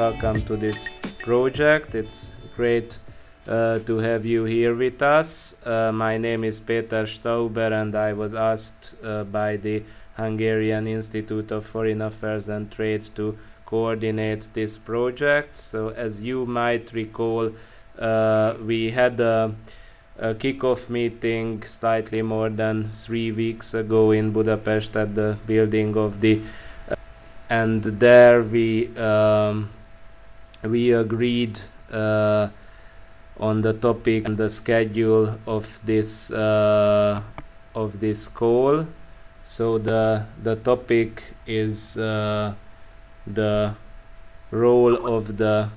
[0.00, 1.94] welcome to this project.
[1.94, 2.96] It's great
[3.46, 5.54] uh, to have you here with us.
[5.62, 9.82] Uh, my name is Peter Stauber, and I was asked uh, by the
[10.16, 13.36] Hungarian Institute of Foreign Affairs and Trade to
[13.66, 15.58] coordinate this project.
[15.58, 17.52] So, as you might recall,
[17.98, 19.54] uh, we had a,
[20.18, 26.22] a kickoff meeting slightly more than three weeks ago in Budapest at the building of
[26.22, 26.40] the
[27.50, 29.68] and there we um,
[30.62, 31.58] we agreed
[31.92, 32.48] uh,
[33.38, 37.22] on the topic and the schedule of this uh,
[37.74, 38.86] of this call.
[39.44, 42.54] So the the topic is uh,
[43.26, 43.74] the
[44.50, 45.70] role of the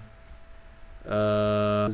[1.07, 1.89] uh,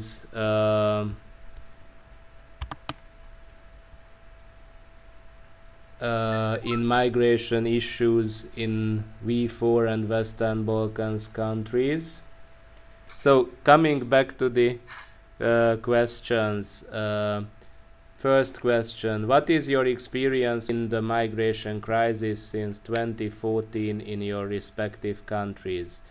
[6.01, 12.21] uh, in migration issues in V4 and Western Balkans countries.
[13.19, 14.79] So coming back to the
[15.41, 16.85] uh, questions.
[16.85, 17.43] Uh,
[18.17, 25.25] first question What is your experience in the migration crisis since 2014 in your respective
[25.25, 26.01] countries?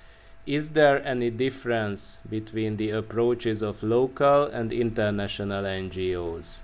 [0.45, 6.59] Is there any difference between the approaches of local and international NGOs?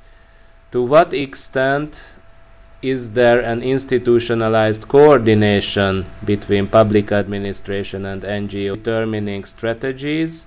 [0.72, 2.04] To what extent
[2.90, 10.46] is there an institutionalized coordination between public administration and NGO determining strategies?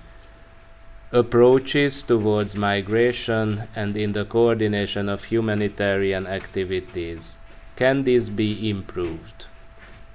[1.10, 7.38] approaches towards migration and in the coordination of humanitarian activities.
[7.76, 9.46] Can this be improved?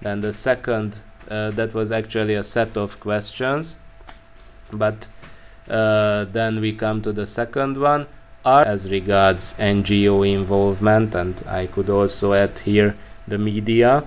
[0.01, 0.97] Then the second,
[1.29, 3.77] uh, that was actually a set of questions,
[4.71, 5.07] but
[5.67, 8.05] uh, then we come to the second one.
[8.45, 14.05] Are as regards NGO involvement, and I could also add here the media.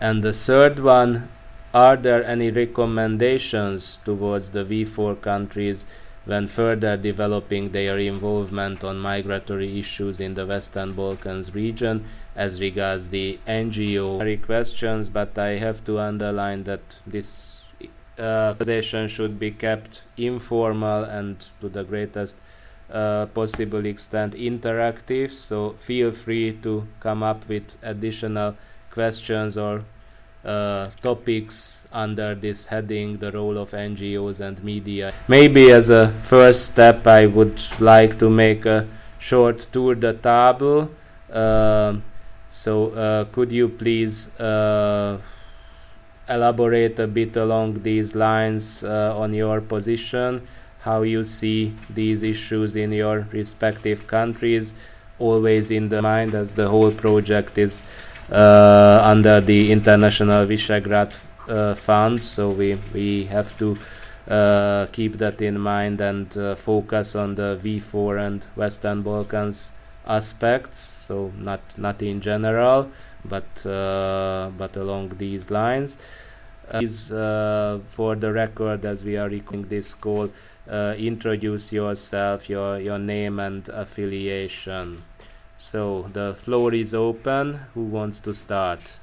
[0.00, 1.28] And the third one
[1.72, 5.86] are there any recommendations towards the V4 countries
[6.24, 13.10] when further developing their involvement on migratory issues in the Western Balkans region as regards
[13.10, 17.62] the NGO questions, but I have to underline that this
[18.18, 22.34] uh, conversation should be kept informal and to the greatest
[22.92, 25.32] uh, possible extent interactive.
[25.32, 28.56] So feel free to come up with additional
[28.90, 29.84] questions or
[30.44, 35.12] uh, topics under this heading the role of NGOs and media.
[35.28, 38.86] Maybe as a first step, I would like to make a
[39.18, 40.90] short tour de table.
[41.32, 41.96] Uh,
[42.48, 45.18] so, could you please uh,
[46.30, 50.46] elaborate a bit along these lines uh, on your position,
[50.82, 54.74] how you see these issues in your respective countries,
[55.18, 57.82] always in the mind as the whole project is
[58.32, 61.12] uh, under the International Visegrad
[61.48, 62.22] uh, Fund.
[62.22, 63.76] So we we have to
[64.28, 69.72] uh, keep that in mind and focus on the V4 and Western Balkans
[70.06, 70.78] aspects.
[70.78, 72.88] So not not in general,
[73.24, 75.98] but but along these lines.
[76.74, 80.30] Is for the record, as we are recording this call,
[80.98, 85.02] introduce yourself, your your name and affiliation.
[85.56, 87.60] So the floor is open.
[87.74, 88.98] Who wants to start?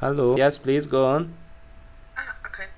[0.00, 0.36] Hello.
[0.36, 1.32] Yes, please go on.
[2.18, 2.68] Ah, okay.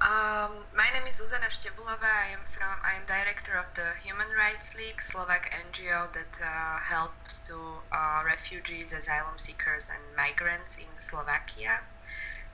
[0.00, 2.08] Um, my name is Zuzana Števulová.
[2.08, 2.72] I am from.
[2.82, 3.04] I am
[3.48, 7.56] director of the Human Rights League, Slovak NGO that uh, helps to
[7.92, 11.80] uh, refugees, asylum seekers, and migrants in Slovakia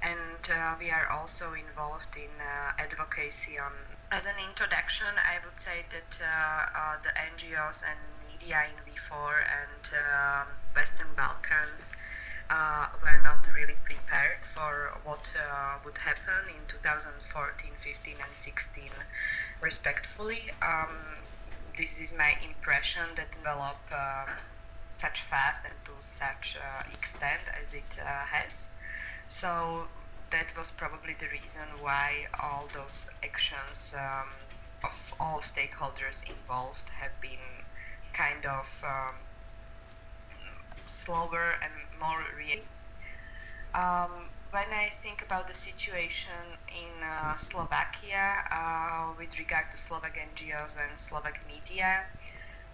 [0.02, 3.72] and uh, we are also involved in uh, advocacy on.
[4.12, 7.98] As an introduction, I would say that uh, uh the NGOs and
[8.30, 9.82] media in V4 and
[10.76, 11.94] Western Balkans
[12.50, 18.90] uh, were not really prepared for what uh, would happen in 2014, 15, and 16,
[19.60, 20.50] respectfully.
[20.62, 21.18] Um,
[21.76, 23.92] this is my impression that developed
[24.90, 26.56] such fast and to such
[26.92, 28.68] extent as it has.
[29.26, 29.88] So
[30.30, 34.28] that was probably the reason why all those actions um,
[34.82, 37.64] of all stakeholders involved have been
[38.12, 39.14] kind of um,
[40.86, 42.62] slower and more real.
[43.74, 50.14] Um, when I think about the situation in uh, Slovakia uh, with regard to Slovak
[50.14, 52.06] NGOs and Slovak media,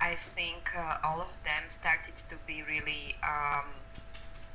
[0.01, 3.81] I think uh, all of them started to be really um,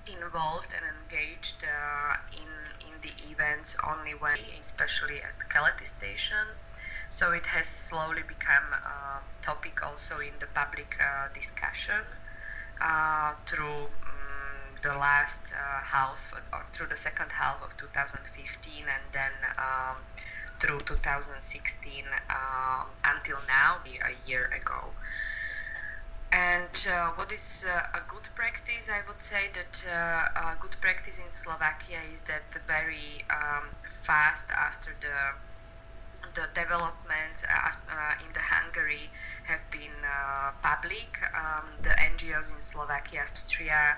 [0.05, 2.51] involved and engaged uh, in
[2.87, 6.45] in the events only when, especially at Keleti station.
[7.09, 12.01] So it has slowly become a topic also in the public uh, discussion.
[12.81, 19.03] Uh, through um, the last uh, half or through the second half of 2015 and
[19.11, 19.97] then um,
[20.59, 24.93] through 2016 uh, until now, a year ago.
[26.31, 28.89] And uh, what is uh, a good practice?
[28.91, 33.69] I would say that uh, a good practice in Slovakia is that very um,
[34.03, 35.15] fast after the
[36.35, 39.09] the developments uh, uh, in the Hungary
[39.43, 41.17] have been uh, public.
[41.33, 43.95] Um, the NGOs in Slovakia, Austria,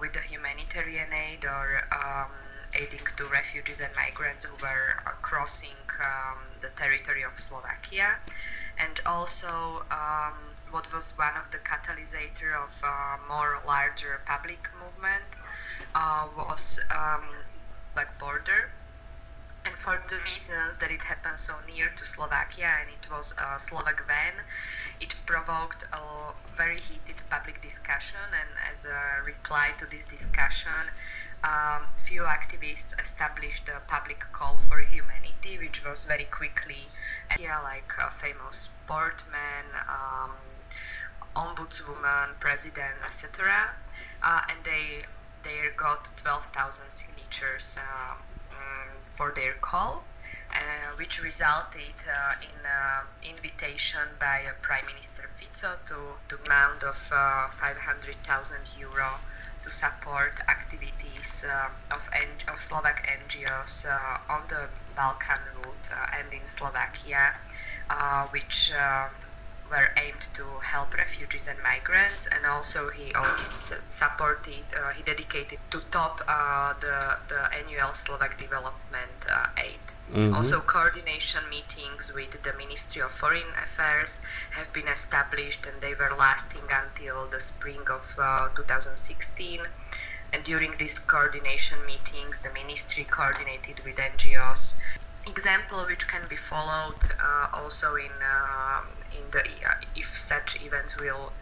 [0.00, 2.30] with the humanitarian aid or um,
[2.74, 8.18] aiding to refugees and migrants who were crossing um, the territory of Slovakia,
[8.78, 10.34] and also um,
[10.70, 15.24] what was one of the catalysator of uh, more larger public movement
[15.94, 17.22] uh, was um,
[17.94, 18.70] like border
[19.66, 23.58] and for the reasons that it happened so near to Slovakia and it was a
[23.58, 24.34] Slovak van,
[25.00, 28.22] it provoked a very heated public discussion.
[28.30, 30.86] And as a reply to this discussion,
[31.42, 36.86] um, few activists established a public call for humanity, which was very quickly,
[37.38, 40.32] yeah, like a famous sportman, um,
[41.34, 43.70] ombudswoman, president, etc.
[44.22, 45.04] Uh, and they
[45.42, 48.14] they got 12,000 signatures uh,
[48.50, 50.04] um, for their call,
[50.52, 55.98] uh, which resulted uh, in an invitation by Prime Minister Fico to
[56.28, 59.10] to amount of uh, 500,000 euro
[59.62, 63.86] to support activities uh, of, N- of Slovak NGOs
[64.28, 67.34] on the Balkan route and in Slovakia,
[68.30, 68.70] which
[69.70, 73.12] were aimed to help refugees and migrants, and also he
[73.90, 79.80] supported, uh, he dedicated to top uh, the, the annual Slovak development uh, aid.
[80.12, 80.34] Mm-hmm.
[80.34, 84.20] Also, coordination meetings with the Ministry of Foreign Affairs
[84.52, 89.60] have been established, and they were lasting until the spring of uh, 2016.
[90.32, 94.74] And during these coordination meetings, the ministry coordinated with NGOs
[95.26, 98.80] example which can be followed uh, also in uh,
[99.18, 99.42] in the
[99.94, 101.32] if such events will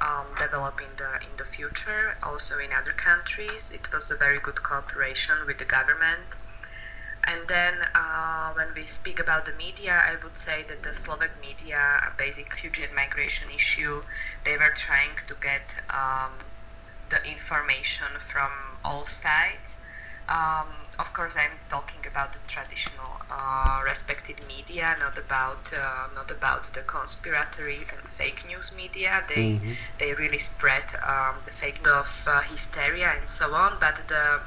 [0.00, 2.16] um, develop in the in the future.
[2.22, 6.28] Also in other countries it was a very good cooperation with the government.
[7.26, 11.30] And then uh, when we speak about the media i would say that the slovak
[11.40, 14.02] media a basic and migration issue
[14.44, 16.32] they were trying to get um,
[17.08, 18.50] the information from
[18.84, 19.78] all sides.
[20.28, 26.30] Um, of course, I'm talking about the traditional, uh, respected media, not about uh, not
[26.30, 29.24] about the conspiratory and fake news media.
[29.28, 29.72] They mm-hmm.
[29.98, 33.78] they really spread um, the fake of uh, hysteria and so on.
[33.80, 34.40] But the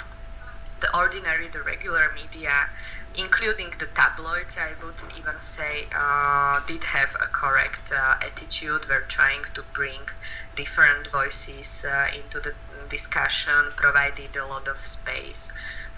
[0.80, 2.70] the ordinary, the regular media,
[3.16, 8.86] including the tabloids, I would even say, uh, did have a correct uh, attitude.
[8.88, 10.02] We're trying to bring
[10.56, 12.54] different voices uh, into the
[12.90, 15.52] discussion, provided a lot of space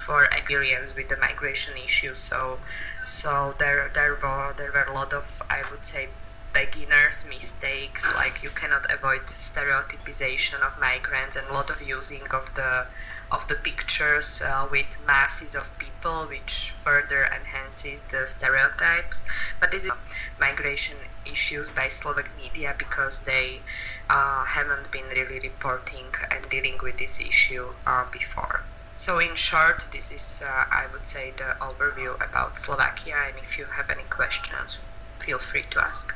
[0.09, 2.15] for experience with the migration issue.
[2.15, 2.57] So,
[3.03, 6.09] so there there were there were a lot of I would say
[6.51, 12.49] beginners mistakes like you cannot avoid stereotypization of migrants and a lot of using of
[12.55, 12.87] the
[13.31, 19.21] of the pictures uh, with masses of people which further enhances the stereotypes
[19.59, 19.91] but this is
[20.39, 23.61] migration issues by Slovak media because they
[24.09, 28.65] uh, haven't been really reporting and dealing with this issue uh, before.
[28.99, 33.15] So, in short, this is, uh, I would say, the overview about Slovakia.
[33.27, 34.77] And if you have any questions,
[35.19, 36.13] feel free to ask.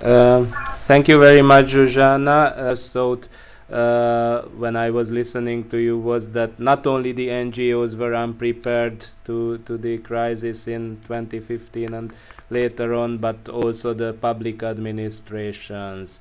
[0.00, 0.44] Uh,
[0.82, 2.56] thank you very much, Zsuzsanna.
[2.56, 3.20] Uh, so,
[3.68, 9.04] uh, when I was listening to you, was that not only the NGOs were unprepared
[9.24, 12.12] to, to the crisis in 2015 and
[12.48, 16.20] later on, but also the public administrations.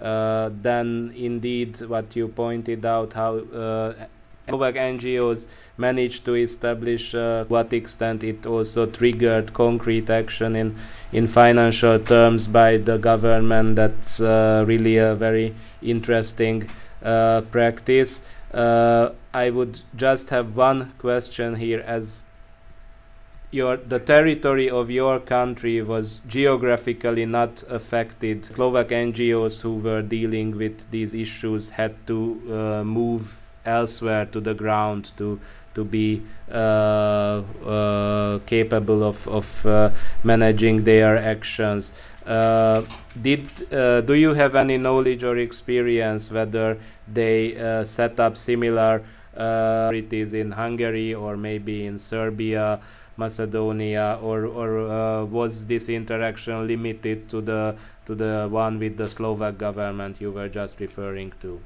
[0.00, 4.06] Uh, then, indeed, what you pointed out, how uh,
[4.50, 5.46] Slovak NGOs
[5.78, 10.76] managed to establish uh, what extent it also triggered concrete action in
[11.12, 13.76] in financial terms by the government.
[13.76, 16.68] That's uh, really a very interesting
[17.02, 18.20] uh, practice.
[18.52, 22.24] Uh, I would just have one question here as
[23.50, 28.44] your the territory of your country was geographically not affected.
[28.44, 34.54] Slovak NGOs who were dealing with these issues had to uh, move elsewhere to the
[34.54, 35.40] ground to
[35.74, 39.90] to be uh, uh, capable of of uh,
[40.24, 41.92] managing their actions.
[42.26, 42.82] Uh,
[43.22, 46.78] did uh, do you have any knowledge or experience whether
[47.12, 49.02] they uh, set up similar
[49.34, 52.80] authorities in Hungary or maybe in Serbia,
[53.16, 57.76] Macedonia, or or was this interaction limited to the
[58.06, 61.60] to the one with the Slovak government you were just referring to?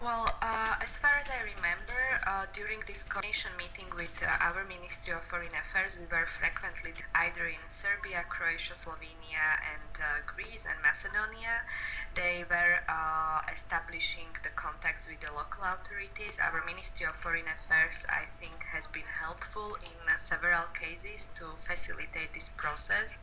[0.00, 4.64] Well, uh, as far as I remember, uh, during this coordination meeting with uh, our
[4.64, 10.64] Ministry of Foreign Affairs, we were frequently either in Serbia, Croatia, Slovenia, and uh, Greece
[10.64, 11.60] and Macedonia.
[12.16, 16.40] They were uh, establishing the contacts with the local authorities.
[16.40, 21.44] Our Ministry of Foreign Affairs, I think, has been helpful in uh, several cases to
[21.60, 23.20] facilitate this process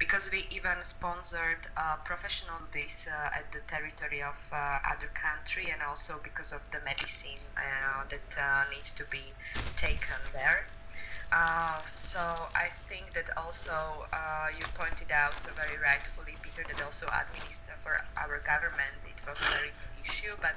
[0.00, 5.68] because we even sponsored uh, professional days uh, at the territory of uh, other country
[5.70, 9.30] and also because of the medicine uh, that uh, needs to be
[9.76, 10.64] taken there.
[11.86, 12.18] So
[12.56, 14.08] I think that also
[14.58, 19.50] you pointed out very rightfully, Peter, that also administer for our government it was a
[19.52, 20.56] very big issue, but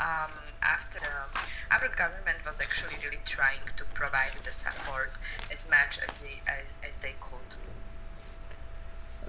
[0.00, 5.12] um, after um, our government was actually really trying to provide the support
[5.52, 7.67] as much as, they, as, as they could.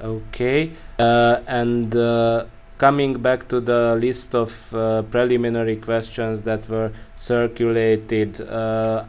[0.02, 2.46] Okay, uh, and uh,
[2.78, 9.04] coming back to the list of uh, preliminary questions that were circulated, uh,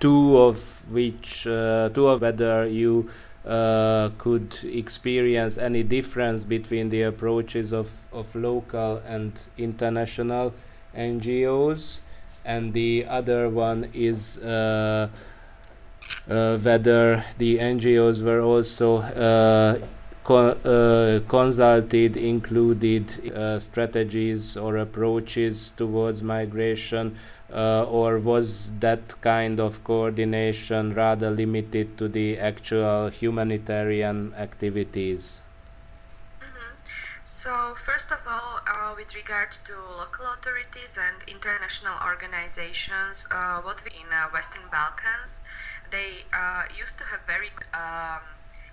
[0.00, 3.08] two of which, uh, two of whether you
[3.46, 10.52] uh, could experience any difference between the approaches of, of local and international
[10.94, 12.00] NGOs,
[12.44, 14.36] and the other one is
[16.26, 19.00] whether the NGOs were also
[20.30, 27.16] uh, consulted included uh, strategies or approaches towards migration,
[27.52, 35.40] uh, or was that kind of coordination rather limited to the actual humanitarian activities?
[36.40, 36.74] Mm-hmm.
[37.24, 43.82] So, first of all, uh, with regard to local authorities and international organizations, uh, what
[43.84, 45.40] we in uh, Western Balkans,
[45.90, 46.24] they
[46.78, 48.20] used to have very um,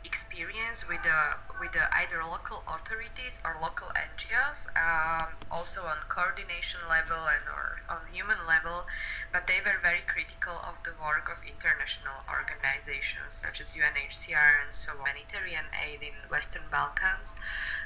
[0.06, 1.20] experience with the
[1.60, 7.82] with the either local authorities or local NGOs, um, also on coordination level and or
[7.90, 8.86] on human level,
[9.34, 14.72] but they were very critical of the work of international organizations such as UNHCR and
[14.72, 17.36] so humanitarian aid in Western Balkans.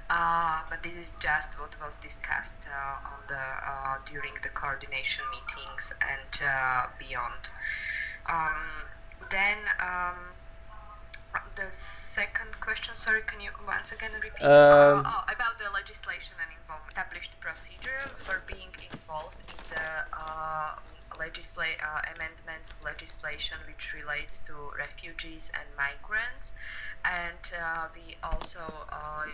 [0.09, 5.23] Uh, but this is just what was discussed uh, on the uh, during the coordination
[5.31, 7.49] meetings and uh, beyond.
[8.25, 8.89] Um,
[9.29, 10.33] then um,
[11.55, 11.69] the
[12.19, 14.43] second question, sorry, can you once again repeat?
[14.43, 16.91] Um, oh, about the legislation and involvement.
[16.91, 20.75] Established procedure for being involved in the uh,
[21.19, 26.53] legisla- uh, amendment legislation which relates to refugees and migrants.
[27.05, 29.25] And uh, we also uh,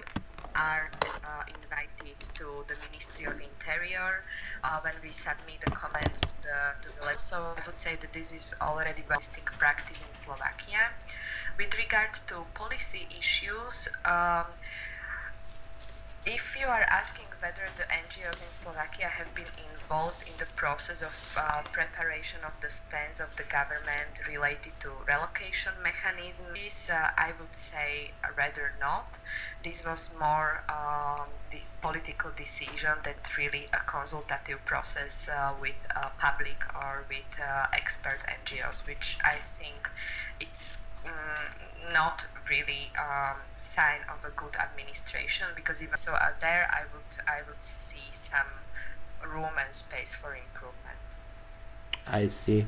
[0.56, 0.89] are
[1.24, 4.24] uh, invited to the Ministry of Interior
[4.82, 7.27] when we submit the comments to the, to the list.
[7.30, 10.94] So I would say that this is already basic practice in Slovakia.
[11.58, 14.46] With regard to policy issues, um,
[16.25, 21.03] if you are asking whether the NGOs in Slovakia have been involved in the process
[21.03, 27.34] of uh, preparation of the stance of the government related to relocation mechanisms, uh, I
[27.39, 29.20] would say rather not.
[29.63, 36.10] This was more um, this political decision that really a consultative process uh, with uh,
[36.17, 39.89] public or with uh, expert NGOs, which I think
[40.39, 46.68] it's Mm, not really um, sign of a good administration because even so out there
[46.72, 48.52] I would I would see some
[49.32, 51.00] room and space for improvement.
[52.08, 52.66] I see.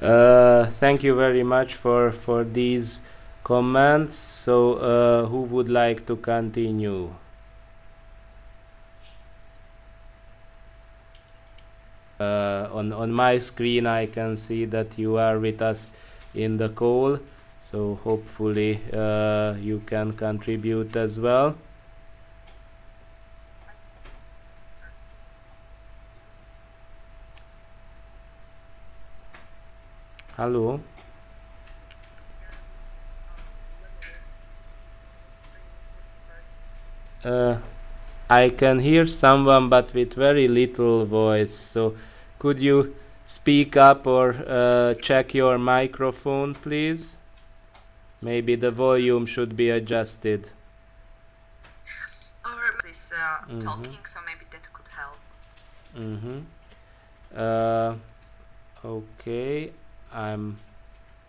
[0.00, 3.00] Uh, thank you very much for for these
[3.44, 4.16] comments.
[4.16, 7.12] So uh, who would like to continue?
[12.20, 15.90] Uh, on on my screen I can see that you are with us
[16.34, 17.18] in the call
[17.70, 21.56] so hopefully uh, you can contribute as well.
[30.36, 30.80] Hello?
[37.22, 37.58] Uh,
[38.28, 41.54] I can hear someone but with very little voice.
[41.54, 41.94] So
[42.40, 47.19] could you speak up or uh, check your microphone please
[48.22, 50.50] Maybe the volume should be adjusted.
[52.44, 53.60] Or is uh, mm-hmm.
[53.60, 55.18] talking, so maybe that could help.
[55.96, 56.40] Mm-hmm.
[57.34, 57.94] Uh,
[58.84, 59.72] okay,
[60.12, 60.58] I'm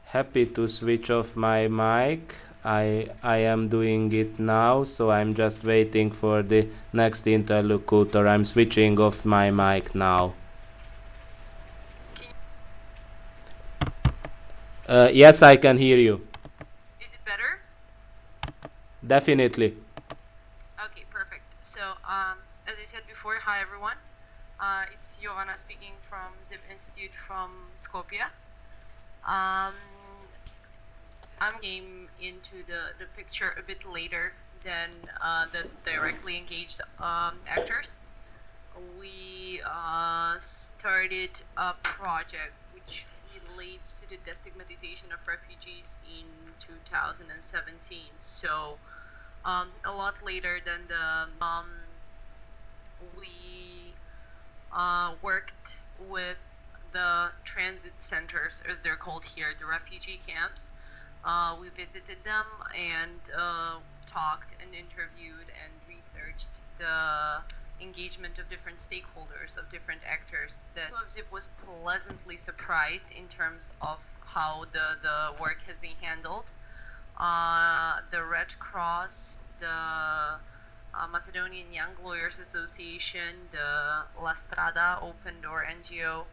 [0.05, 2.35] happy to switch off my mic.
[2.63, 8.27] I I am doing it now, so I'm just waiting for the next interlocutor.
[8.27, 10.33] I'm switching off my mic now.
[14.87, 16.21] Uh, yes, I can hear you.
[19.05, 19.75] Definitely.
[20.85, 21.43] Okay, perfect.
[21.63, 23.97] So, um, as I said before, hi everyone.
[24.59, 28.21] Uh, it's Joanna speaking from Zip Institute from Skopje.
[29.25, 29.73] Um,
[31.39, 34.91] I came into the, the picture a bit later than
[35.23, 37.97] uh, the directly engaged um, actors.
[38.99, 42.53] We uh, started a project
[43.33, 46.25] which relates to the destigmatization of refugees in
[46.59, 47.99] 2017.
[48.19, 48.77] So
[49.45, 51.65] um, a lot later than the um,
[53.17, 53.93] we
[54.75, 56.37] uh, worked with
[56.93, 60.69] the transit centers, as they're called here, the refugee camps.
[61.23, 62.45] Uh, we visited them
[62.75, 63.75] and uh,
[64.07, 67.41] talked and interviewed and researched the
[67.81, 70.65] engagement of different stakeholders, of different actors.
[70.75, 76.45] That Zip was pleasantly surprised in terms of how the, the work has been handled.
[77.17, 85.67] Uh, the Red Cross, the uh, Macedonian Young Lawyers Association, the La Strada Open Door
[85.69, 86.23] NGO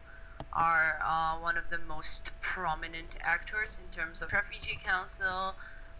[0.53, 5.53] are uh, one of the most prominent actors in terms of Refugee Council,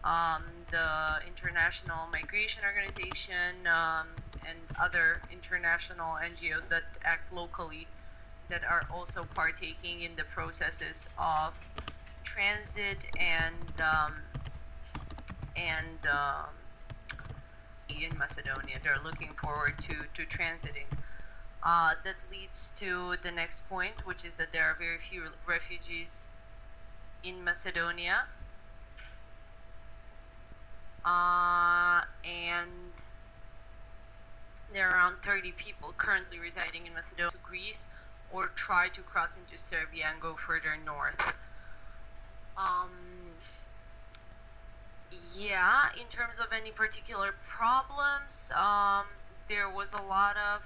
[0.03, 4.07] um, the International Migration Organization, um,
[4.47, 7.87] and other international NGOs that act locally
[8.49, 11.53] that are also partaking in the processes of
[12.23, 14.13] transit and um,
[15.55, 16.49] and um,
[17.89, 18.77] in Macedonia.
[18.83, 20.85] They're looking forward to, to transiting.
[21.61, 26.25] Uh, that leads to the next point, which is that there are very few refugees
[27.23, 28.23] in Macedonia.
[31.05, 32.93] Uh, and
[34.73, 37.87] there are around 30 people currently residing in Macedonia Greece
[38.31, 41.19] or try to cross into Serbia and go further north.
[42.57, 42.91] Um,
[45.35, 49.05] yeah, in terms of any particular problems, um,
[49.47, 50.61] there was a lot of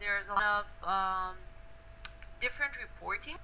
[0.00, 1.36] there's a lot of um,
[2.40, 3.36] different reporting.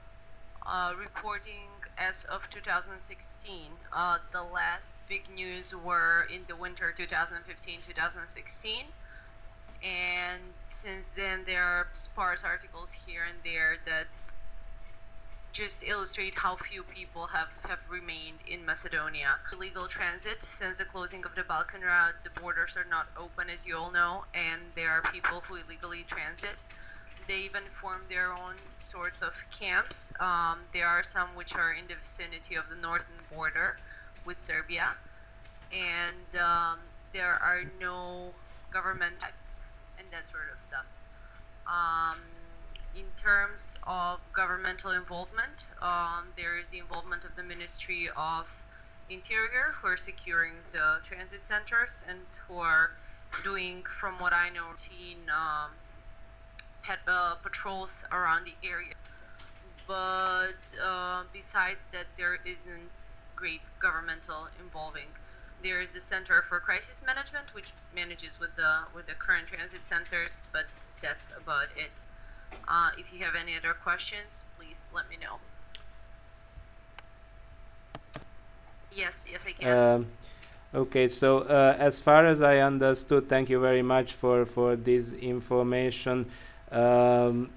[0.65, 1.67] Uh, reporting
[1.99, 3.73] as of 2016.
[3.93, 8.85] Uh, the last big news were in the winter 2015-2016,
[9.85, 14.07] and since then there are sparse articles here and there that
[15.53, 19.37] just illustrate how few people have, have remained in Macedonia.
[19.53, 23.66] Illegal transit, since the closing of the Balkan route, the borders are not open, as
[23.66, 26.57] you all know, and there are people who illegally transit.
[27.29, 30.11] They even form their own sorts of camps.
[30.20, 33.77] Um, there are some which are in the vicinity of the northern border
[34.25, 34.91] with Serbia,
[35.73, 36.79] and um,
[37.13, 38.31] there are no
[38.73, 39.17] government
[39.99, 40.87] and that sort of stuff.
[41.67, 42.19] Um,
[42.95, 48.47] in terms of governmental involvement, um, there is the involvement of the Ministry of
[49.09, 52.91] Interior, who are securing the transit centers and who are
[53.43, 55.71] doing, from what I know, routine um,
[56.83, 58.95] pet, uh, patrols around the area.
[59.87, 63.07] But uh, besides that, there isn't
[63.42, 65.11] great governmental involving.
[65.64, 69.85] There is the Center for Crisis Management, which manages with the with the current transit
[69.85, 70.66] centers, but
[71.02, 71.94] that's about it.
[72.68, 75.37] Uh, if you have any other questions, please let me know.
[78.94, 79.66] Yes, yes, I can.
[79.76, 80.07] Um,
[80.72, 85.12] okay, so uh, as far as I understood, thank you very much for for this
[85.14, 86.31] information.
[86.70, 87.50] Um,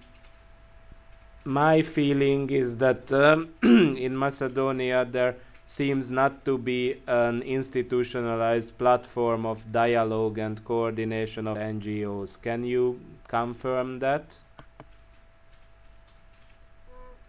[1.43, 3.49] my feeling is that um,
[4.05, 5.35] in Macedonia there
[5.65, 12.41] seems not to be an institutionalized platform of dialogue and coordination of NGOs.
[12.41, 14.23] Can you confirm that?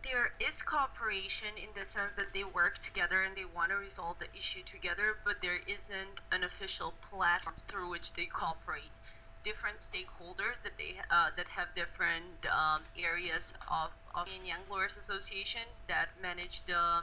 [0.07, 4.17] there is cooperation in the sense that they work together and they want to resolve
[4.19, 8.95] the issue together, but there isn't an official platform through which they cooperate.
[9.43, 15.63] Different stakeholders that they uh, that have different um, areas of of Young Lawyers Association
[15.89, 17.03] that manage the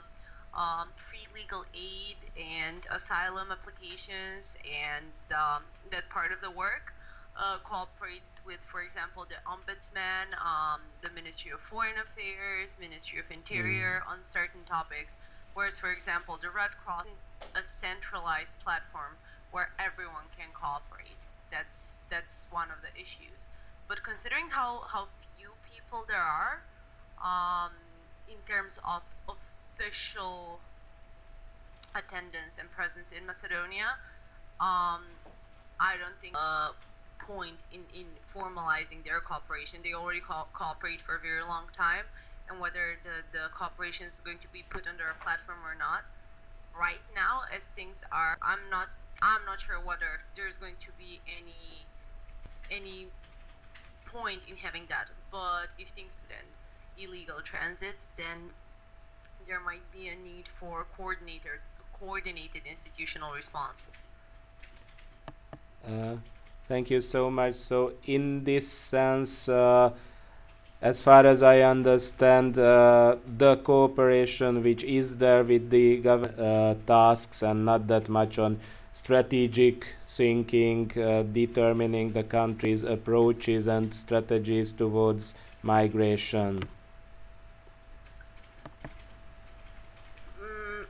[0.56, 6.94] um, free legal aid and asylum applications and um, that part of the work
[7.36, 13.26] uh, cooperate with, for example, the Ombudsman, um, the Ministry of Foreign Affairs, Ministry of
[13.30, 14.12] Interior mm.
[14.12, 15.16] on certain topics.
[15.54, 17.06] Whereas, for example, the Red Cross
[17.54, 19.14] a centralized platform
[19.50, 21.18] where everyone can cooperate.
[21.50, 23.46] That's that's one of the issues.
[23.88, 26.62] But considering how, how few people there are,
[27.20, 27.72] um,
[28.28, 29.36] in terms of, of
[29.74, 30.60] official
[31.94, 33.98] attendance and presence in Macedonia,
[34.60, 35.02] um,
[35.80, 36.70] I don't think a
[37.26, 39.80] point in, in formalizing their cooperation.
[39.82, 42.04] They already co- cooperate for a very long time,
[42.48, 46.02] and whether the, the cooperation is going to be put under a platform or not.
[46.74, 48.88] Right now, as things are, I'm not
[49.22, 51.86] I'm not sure whether there's going to be any
[52.70, 53.06] any
[54.06, 55.06] point in having that.
[55.30, 56.42] But if things then
[56.98, 58.50] illegal transits, then
[59.46, 61.60] there might be a need for coordinated
[61.98, 63.80] coordinated institutional response.
[65.86, 66.16] Uh,
[66.68, 67.54] thank you so much.
[67.56, 69.92] So, in this sense, uh,
[70.80, 76.74] as far as I understand, uh, the cooperation which is there with the gov- uh,
[76.86, 78.60] tasks and not that much on
[78.92, 86.60] strategic thinking, uh, determining the country's approaches and strategies towards migration.
[90.40, 90.86] Mm,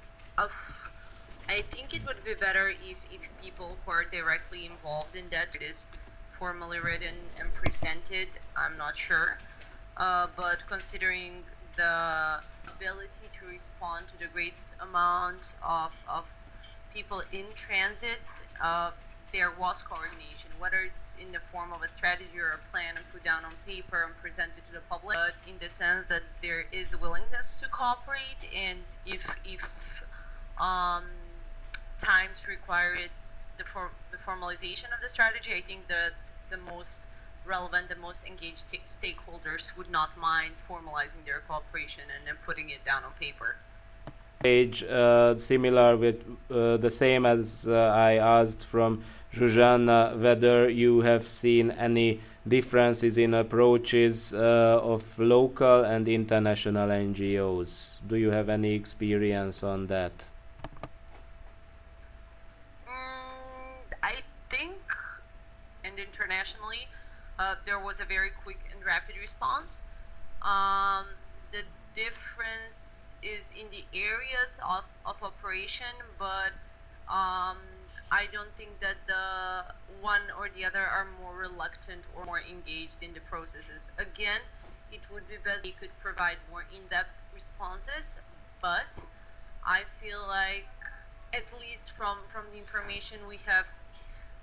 [1.48, 5.48] I think it would be better if, if people who are directly involved in that.
[5.54, 5.88] It is
[6.38, 8.28] formally written and presented.
[8.56, 9.38] I'm not sure.
[9.96, 11.42] Uh, but considering
[11.76, 16.24] the ability to respond to the great amount of, of
[16.92, 18.20] people in transit,
[18.62, 18.90] uh,
[19.32, 23.04] there was coordination, whether it's in the form of a strategy or a plan and
[23.10, 26.66] put down on paper and presented to the public, but in the sense that there
[26.72, 30.04] is willingness to cooperate, and if if
[30.60, 31.02] um,
[31.98, 33.10] times require it,
[33.58, 36.12] the for, the formalization of the strategy, I think that
[36.50, 37.00] the most
[37.46, 42.70] relevant the most engaged t- stakeholders would not mind formalizing their cooperation and then putting
[42.70, 43.56] it down on paper.
[44.44, 51.00] Age uh, similar with uh, the same as uh, I asked from Zsuzsanna whether you
[51.00, 57.98] have seen any differences in approaches uh, of local and international NGOs.
[58.06, 60.12] Do you have any experience on that?
[62.86, 64.16] Mm, I
[64.50, 64.76] think,
[65.84, 66.86] and internationally,
[67.38, 69.80] uh, there was a very quick and rapid response.
[70.42, 71.06] Um,
[71.52, 71.62] the
[71.94, 72.76] difference
[73.22, 76.52] is in the areas of, of operation, but
[77.08, 77.58] um,
[78.10, 79.64] I don't think that the
[80.00, 83.80] one or the other are more reluctant or more engaged in the processes.
[83.98, 84.40] Again,
[84.92, 88.16] it would be better you could provide more in-depth responses,
[88.60, 88.92] but
[89.66, 90.68] I feel like
[91.32, 93.66] at least from from the information we have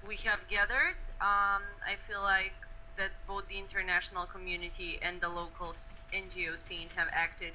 [0.08, 2.54] we have gathered, um, I feel like
[2.98, 5.74] that both the international community and the local
[6.14, 7.54] NGO scene have acted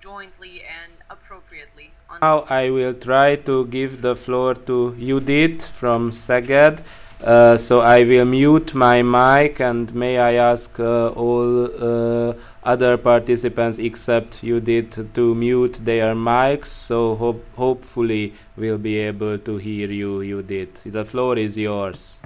[0.00, 1.90] jointly and appropriately.
[2.20, 6.82] now I will try to give the floor to Judith from Szeged.
[7.22, 12.96] Uh, so I will mute my mic and may I ask uh, all uh, other
[12.96, 19.88] participants except Judith to mute their mics so ho- hopefully we'll be able to hear
[19.88, 20.82] you Judith.
[20.84, 22.18] The floor is yours.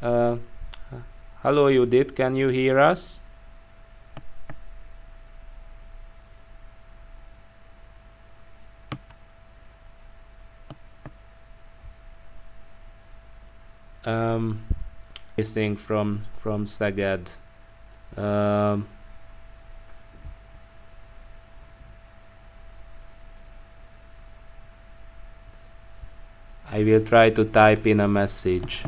[0.00, 0.36] Uh,
[1.42, 2.14] hello, Judith.
[2.14, 3.18] Can you hear us?
[14.04, 14.64] Um,
[15.36, 17.26] listening from from Szeged.
[18.16, 18.86] Um,
[26.70, 28.84] I will try to type in a message.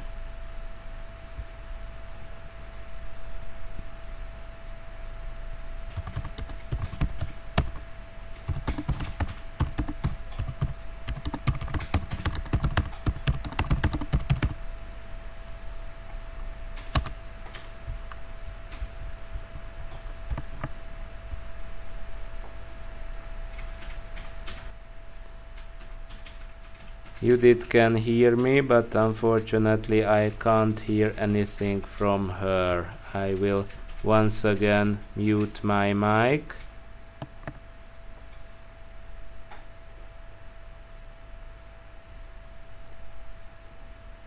[27.41, 32.91] Judith can hear me, but unfortunately I can't hear anything from her.
[33.15, 33.65] I will
[34.05, 36.55] once again mute my mic.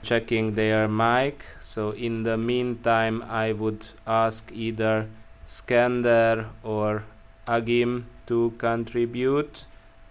[0.01, 1.45] Checking their mic.
[1.61, 5.07] So in the meantime, I would ask either
[5.47, 7.03] Skander or
[7.47, 9.65] Agim to contribute.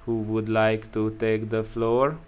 [0.06, 2.18] Who would like to take the floor?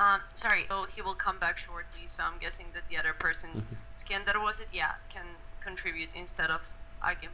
[0.00, 3.48] Um, sorry, oh, he will come back shortly, so I'm guessing that the other person,
[3.50, 3.74] mm-hmm.
[3.96, 4.68] Skander was it?
[4.70, 5.24] Yeah, can
[5.64, 6.60] contribute instead of
[7.02, 7.30] Agim.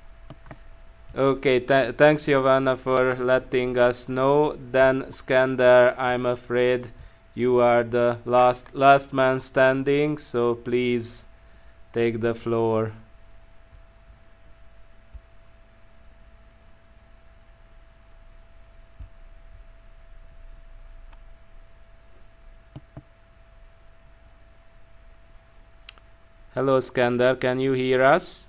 [1.17, 4.57] Okay, th- thanks Giovanna for letting us know.
[4.71, 6.93] Then Skander, I'm afraid
[7.35, 11.25] you are the last last man standing, so please
[11.93, 12.93] take the floor.
[26.57, 27.39] Hello, Skander.
[27.39, 28.47] Can you hear us?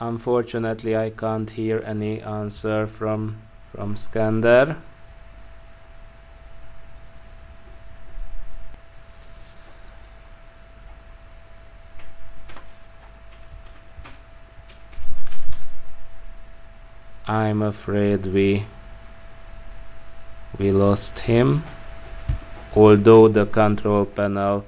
[0.00, 4.76] Unfortunately, I can't hear any answer from from Skander.
[17.34, 18.66] I'm afraid we
[20.58, 21.64] we lost him
[22.76, 24.64] although the control panel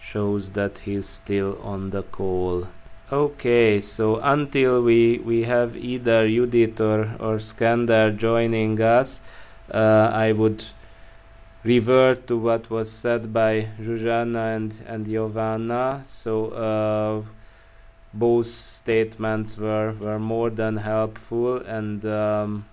[0.00, 2.68] shows that he's still on the call.
[3.12, 9.20] Okay, so until we, we have either Judith or, or Skander joining us,
[9.72, 10.64] uh, I would
[11.62, 16.04] revert to what was said by Zsuzsanna and, and Giovanna.
[16.06, 17.22] So uh,
[18.18, 22.64] both statements were, were more than helpful and um,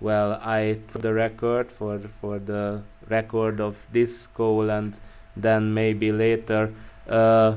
[0.00, 4.94] well, I put the record for for the record of this call and
[5.36, 6.72] then maybe later.
[7.08, 7.56] Uh,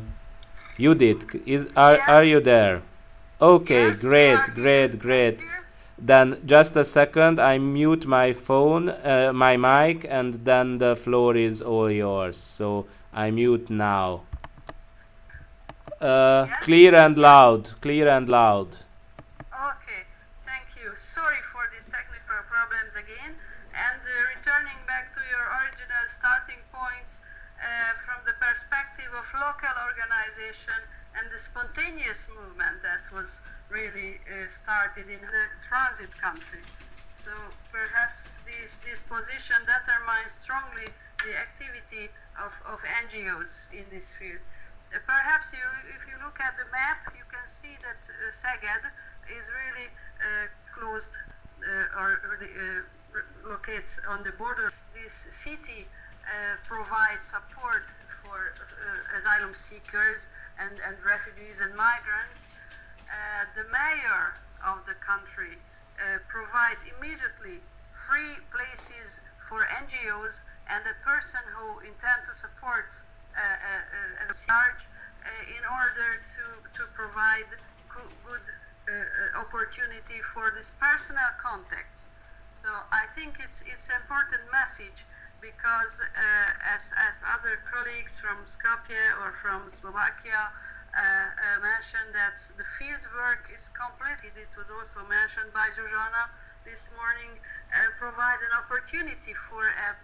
[0.77, 2.07] Judith, is are Yes.
[2.07, 2.81] are you there?
[3.41, 5.41] Okay, Yes, great, great, great.
[5.97, 11.35] Then just a second, I mute my phone, uh, my mic, and then the floor
[11.35, 12.37] is all yours.
[12.37, 14.21] So I mute now.
[15.99, 18.71] Uh, clear and loud, clear and loud.
[19.51, 20.07] Okay,
[20.47, 20.95] thank you.
[20.95, 23.35] Sorry for these technical problems again.
[23.75, 27.19] And uh, returning back to your original starting points
[27.59, 30.79] uh, from the perspective of local organization
[31.19, 33.27] and the spontaneous movement that was
[33.67, 36.63] really uh, started in the transit country.
[37.27, 37.35] So
[37.75, 40.87] perhaps this, this position determines strongly
[41.27, 42.07] the activity
[42.39, 44.39] of, of NGOs in this field.
[44.89, 45.61] Perhaps you,
[45.93, 48.83] if you look at the map, you can see that uh, Szeged
[49.29, 51.13] is really uh, closed
[51.61, 52.17] uh, or
[53.45, 54.73] locates on the borders.
[54.93, 55.87] This city
[56.67, 57.89] provides support
[58.21, 58.53] for
[59.17, 62.49] asylum seekers and, and refugees and migrants.
[63.57, 65.57] The mayor of the country
[65.99, 67.59] uh, provide immediately
[67.91, 72.93] free places for NGOs and the person who intend to support
[73.37, 74.81] as a charge
[75.49, 77.47] in order to, to provide
[77.89, 78.45] good
[78.89, 82.09] uh, uh, opportunity for this personal contacts.
[82.61, 85.05] So I think it's it's an important message
[85.39, 92.41] because uh, as, as other colleagues from Skopje or from Slovakia uh, uh, mentioned that
[92.57, 94.35] the field work is completed.
[94.35, 96.27] It was also mentioned by Zsuzsanna
[96.67, 97.39] this morning.
[97.71, 99.95] Uh, provide an opportunity for a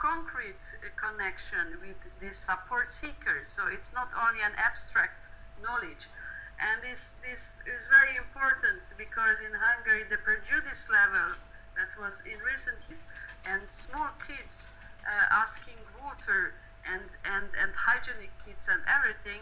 [0.00, 0.64] concrete
[0.96, 3.46] connection with these support seekers.
[3.52, 5.28] So it's not only an abstract
[5.60, 6.08] knowledge.
[6.56, 11.36] And this, this is very important because in Hungary the prejudice level
[11.76, 13.04] that was in recent years
[13.44, 14.64] and small kids
[15.04, 16.52] uh, asking water
[16.88, 19.40] and, and, and hygienic kits and everything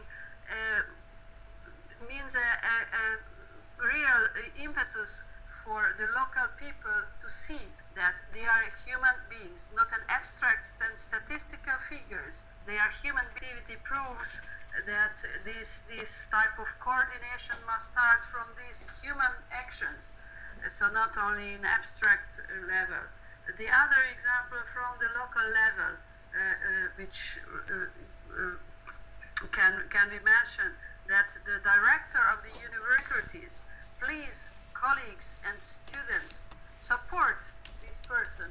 [0.51, 0.83] uh,
[2.07, 3.05] means a, a, a
[3.83, 4.21] real
[4.63, 5.23] impetus
[5.65, 7.63] for the local people to see
[7.99, 12.47] that they are human beings, not an abstract and statistical figures.
[12.65, 13.27] They are human.
[13.35, 14.39] Activity proves
[14.87, 20.15] that this this type of coordination must start from these human actions.
[20.71, 22.39] So not only in abstract
[22.71, 23.03] level.
[23.59, 27.89] The other example from the local level, uh, uh, which uh,
[28.31, 28.55] uh,
[29.51, 30.75] can can be mentioned,
[31.11, 33.59] that the director of the universities,
[33.99, 36.45] please, colleagues and students,
[36.79, 37.39] support
[38.09, 38.51] person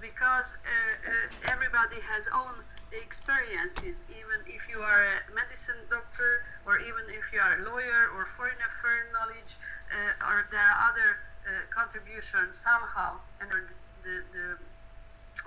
[0.00, 0.70] because uh,
[1.10, 2.58] uh, everybody has own
[2.90, 4.02] experiences.
[4.10, 8.26] Even if you are a medicine doctor, or even if you are a lawyer or
[8.34, 9.54] foreign affairs knowledge,
[9.94, 11.10] uh, or there are other
[11.46, 13.60] uh, contributions somehow, and the,
[14.02, 14.48] the, the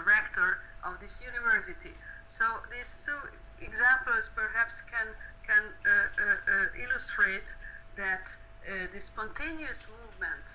[0.04, 1.92] rector of this university.
[2.26, 3.20] So these two
[3.60, 5.08] examples perhaps can
[5.46, 7.50] can uh, uh, uh, illustrate
[7.96, 8.26] that
[8.66, 10.46] the spontaneous movement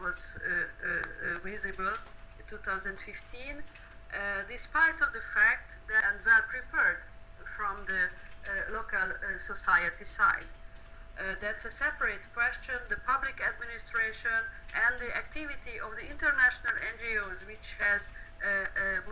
[0.00, 1.94] was uh, uh, uh, visible
[2.38, 7.04] in 2015, uh, despite of the fact that and well prepared
[7.56, 8.08] from the
[8.72, 9.04] local
[9.38, 10.48] society side.
[11.44, 12.80] That's a separate question.
[12.88, 14.40] The public administration
[14.72, 18.08] and the activity of the international NGOs, which has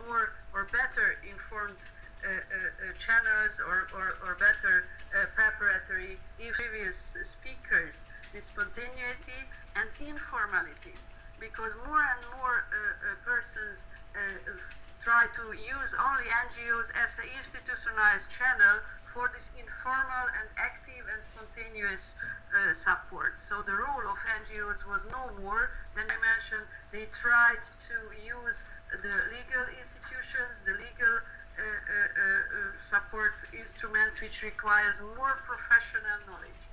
[0.01, 1.77] more or better informed
[2.19, 4.83] uh, uh, channels or, or, or better
[5.15, 6.19] uh, preparatory
[6.51, 9.41] previous speakers, the spontaneity
[9.75, 10.95] and informality.
[11.39, 14.51] Because more and more uh, uh, persons uh,
[14.99, 21.19] try to use only NGOs as an institutionalized channel for this informal and active and
[21.23, 22.15] spontaneous
[22.53, 23.39] uh, support.
[23.39, 26.67] So the role of NGOs was no more than I mentioned.
[26.91, 34.43] They tried to use the legal institutions, the legal uh, uh, uh, support instruments, which
[34.43, 36.68] requires more professional knowledge.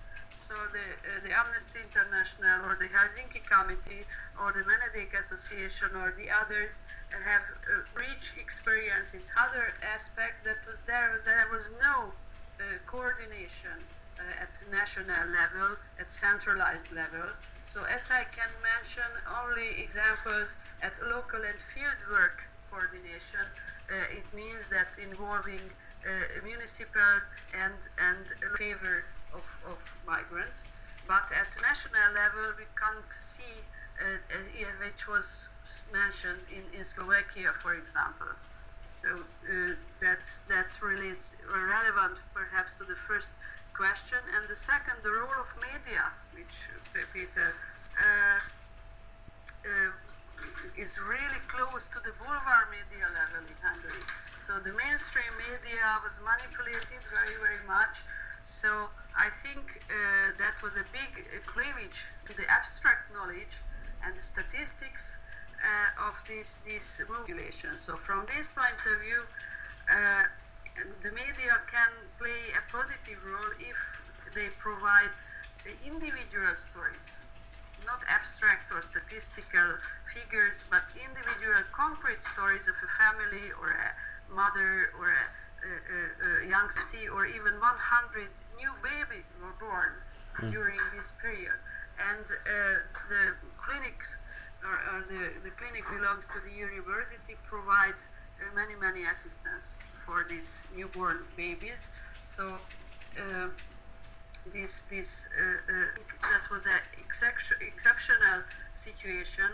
[0.46, 4.06] Also the, uh, the Amnesty International or the Helsinki Committee
[4.38, 6.70] or the Menedek Association or the others
[7.10, 9.26] have uh, rich experiences.
[9.34, 12.10] Other aspect that was there, there was no
[12.62, 13.74] uh, coordination
[14.18, 17.26] uh, at national level, at centralized level.
[17.72, 19.10] So as I can mention
[19.42, 20.48] only examples
[20.82, 23.42] at local and field work coordination,
[23.90, 25.62] uh, it means that involving
[26.06, 26.10] uh,
[26.46, 27.18] municipal
[27.54, 28.22] and and
[28.58, 29.02] favor
[29.34, 30.64] of, of migrants.
[31.06, 33.62] But at national level, we can't see,
[34.02, 35.26] uh, uh, which was
[35.92, 38.34] mentioned in, in Slovakia, for example.
[39.02, 41.14] So uh, that's that's really
[41.46, 43.30] relevant, perhaps, to the first
[43.76, 46.56] question, and the second, the role of media, which
[47.12, 47.54] Peter
[48.00, 48.40] uh,
[49.62, 49.92] uh,
[50.74, 54.04] is really close to the boulevard media level in Hungary.
[54.46, 58.00] So the mainstream media was manipulated very, very much.
[58.46, 61.10] So I think uh, that was a big
[61.46, 63.58] cleavage to the abstract knowledge
[64.06, 65.18] and the statistics
[65.58, 67.74] uh, of this this population.
[67.76, 69.22] So from this point of view,
[69.90, 70.24] uh,
[71.02, 73.78] the media can play a positive role if
[74.34, 75.10] they provide
[75.84, 77.10] individual stories,
[77.84, 79.74] not abstract or statistical
[80.14, 83.90] figures, but individual concrete stories of a family or a
[84.30, 85.26] mother or a
[86.48, 89.92] young city or even 100 new babies were born
[90.40, 90.52] mm.
[90.52, 91.58] during this period.
[91.96, 94.14] And uh, the clinics
[94.66, 98.08] or, or the, the clinic belongs to the university, provides
[98.40, 101.88] uh, many, many assistance for these newborn babies.
[102.36, 102.58] So
[103.16, 103.48] uh,
[104.52, 108.42] this, this uh, uh, that was an exceptional
[108.74, 109.50] situation.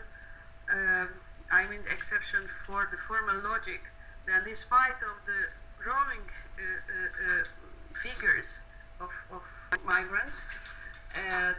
[0.73, 1.09] Um,
[1.51, 3.81] I mean, exception for the formal logic.
[4.27, 5.51] That despite of the
[5.83, 6.25] growing
[6.59, 7.45] uh,
[8.03, 8.61] figures
[9.01, 9.43] of, of
[9.85, 10.39] migrants,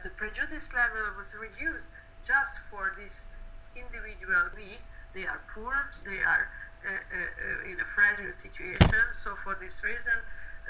[0.04, 1.92] the prejudice level was reduced
[2.26, 3.26] just for this
[3.76, 4.80] individual we.
[5.14, 6.50] They are poor they are
[6.84, 10.20] uh, uh, in a fragile situation so for this reason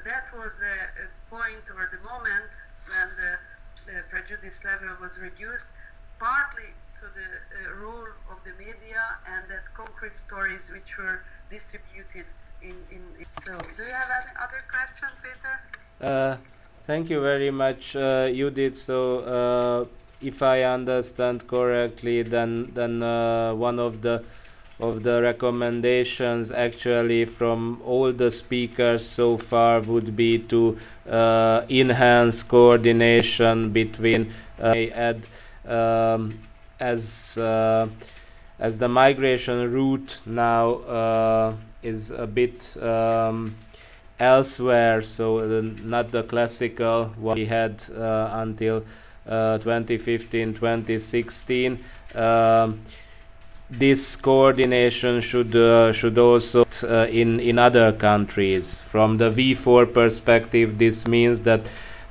[0.06, 2.54] that was a, a point or the moment
[2.86, 3.34] when the,
[3.90, 5.66] the, prejudice level was reduced
[6.20, 6.70] partly
[7.02, 12.30] to the uh, role of the media and that concrete stories which were distributed
[12.64, 13.02] in, in
[13.46, 15.54] so do you have any other question peter?
[16.02, 16.38] Uh,
[16.88, 19.86] thank you very much uh, you did so uh,
[20.24, 24.24] if I understand correctly, then then uh, one of the
[24.80, 30.78] of the recommendations actually from all the speakers so far would be to
[31.10, 35.28] uh, enhance coordination between uh, add
[35.68, 36.40] um,
[36.80, 37.88] as uh,
[38.60, 43.56] as the migration route now uh, is a bit um,
[44.20, 48.84] elsewhere so uh, not the classical what we had uh, until
[49.26, 51.80] 2015 2016
[52.16, 52.80] um,
[53.70, 58.80] this coordination should uh, should also uh, in in other countries.
[58.80, 61.62] From the V4 perspective this means that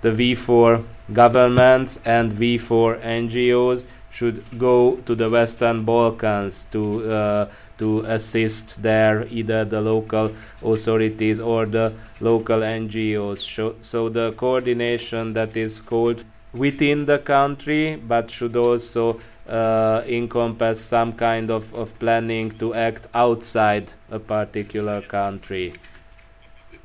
[0.00, 7.48] the V4 governments and V4 NGOs should go to the Western Balkans to uh,
[7.82, 10.30] to assist there either the local
[10.62, 13.40] authorities or the local NGOs
[13.82, 21.12] so, the coordination that is called within the country, but should also uh, encompass some
[21.12, 25.74] kind of, of planning to act outside a particular country.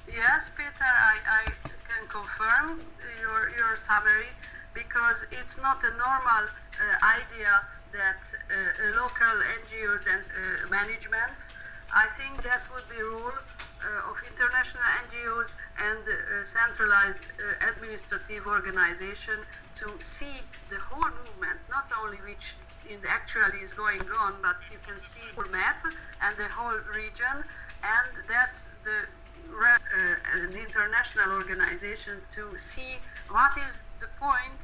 [0.08, 1.44] Yes, Peter, I, I
[1.90, 2.82] can confirm
[3.22, 4.32] your, your summary
[4.74, 7.62] because it's not a normal uh, idea
[7.94, 11.38] that uh, local NGOs and uh, management.
[11.94, 18.46] I think that would be rule uh, of international NGOs and uh, centralized uh, administrative
[18.48, 19.38] organization
[19.76, 22.58] to see the whole movement, not only which
[22.90, 25.78] in actually is going on, but you can see the map
[26.22, 27.44] and the whole region,
[27.84, 28.98] and that the
[29.48, 32.98] uh, an international organization to see
[33.30, 34.62] what is the point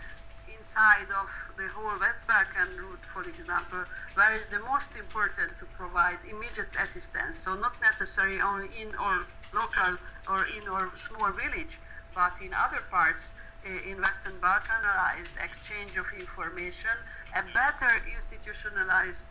[0.73, 5.65] inside of the whole West Balkan route, for example, where is the most important to
[5.77, 7.37] provide immediate assistance.
[7.37, 9.21] So not necessarily only in our
[9.53, 9.97] local
[10.27, 11.77] or in our small village,
[12.15, 13.33] but in other parts
[13.65, 16.95] uh, in Western Balkanized exchange of information,
[17.35, 19.25] a better institutionalized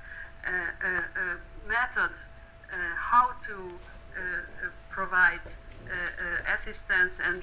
[0.47, 0.51] uh,
[0.86, 1.36] uh,
[1.66, 2.14] method
[2.97, 3.72] how to
[4.88, 5.47] provide
[6.55, 7.43] assistance and,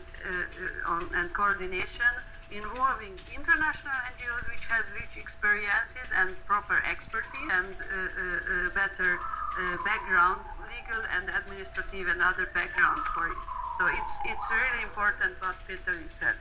[0.87, 2.13] on, and coordination
[2.51, 9.77] involving international NGOs which has rich experiences and proper expertise and uh, uh, better uh,
[9.85, 13.37] background, legal and administrative and other background for it.
[13.77, 16.35] So it's it's really important what Peter said.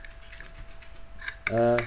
[1.51, 1.79] Uh,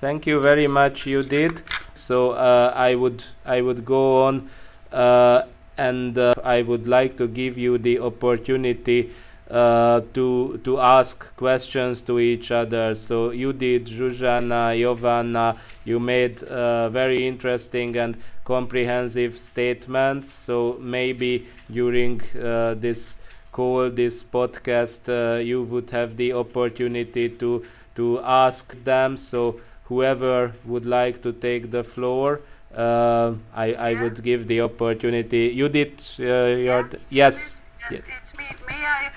[0.00, 1.62] thank you very much, you did.
[1.94, 4.50] So uh, I would I would go on,
[4.92, 5.42] uh,
[5.76, 9.10] and uh, I would like to give you the opportunity
[9.50, 12.94] uh, to to ask questions to each other.
[12.94, 20.32] So you did, Zsuzsanna, Jovanna, you made uh, very interesting and comprehensive statements.
[20.32, 23.16] So maybe during uh, this
[23.52, 27.64] call, this podcast, uh, you would have the opportunity to
[27.96, 29.16] to ask them.
[29.16, 32.40] So whoever would like to take the floor.
[32.74, 34.02] Uh, I, I Yes.
[34.02, 35.48] would give the opportunity.
[35.54, 36.24] You did uh,
[36.68, 37.54] your Yes, yes.
[37.90, 38.44] Yes, it's me.
[38.68, 39.10] May I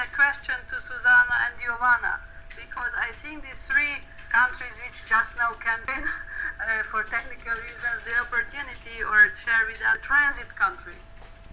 [0.00, 2.16] a question to Susanna and Giovanna?
[2.56, 4.00] Because I think these three
[4.32, 10.00] countries which just now can uh, for technical reasons the opportunity or share with a
[10.00, 10.96] transit country.